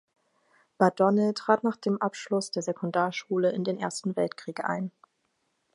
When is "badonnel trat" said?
0.79-1.63